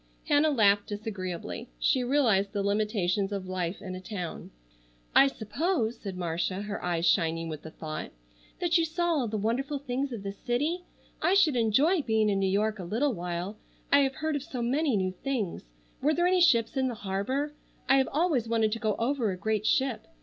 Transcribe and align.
Hannah 0.27 0.49
laughed 0.49 0.87
disagreeably. 0.87 1.69
She 1.77 2.03
realized 2.03 2.53
the 2.53 2.63
limitations 2.63 3.31
of 3.31 3.45
life 3.45 3.83
in 3.83 3.93
a 3.93 4.01
town. 4.01 4.49
"I 5.13 5.27
suppose," 5.27 5.99
said 5.99 6.17
Marcia, 6.17 6.63
her 6.63 6.83
eyes 6.83 7.05
shining 7.05 7.49
with 7.49 7.61
the 7.61 7.69
thought, 7.69 8.09
"that 8.59 8.79
you 8.79 8.83
saw 8.83 9.09
all 9.11 9.27
the 9.27 9.37
wonderful 9.37 9.77
things 9.77 10.11
of 10.11 10.23
the 10.23 10.31
city. 10.31 10.85
I 11.21 11.35
should 11.35 11.55
enjoy 11.55 12.01
being 12.01 12.29
in 12.29 12.39
New 12.39 12.49
York 12.49 12.79
a 12.79 12.83
little 12.83 13.13
while. 13.13 13.57
I 13.91 13.99
have 13.99 14.15
heard 14.15 14.35
of 14.35 14.41
so 14.41 14.63
many 14.63 14.97
new 14.97 15.11
things. 15.11 15.69
Were 16.01 16.15
there 16.15 16.25
any 16.25 16.41
ships 16.41 16.75
in 16.75 16.87
the 16.87 16.95
harbor? 16.95 17.53
I 17.87 17.97
have 17.97 18.09
always 18.11 18.49
wanted 18.49 18.71
to 18.71 18.79
go 18.79 18.95
over 18.95 19.29
a 19.29 19.37
great 19.37 19.67
ship. 19.67 20.07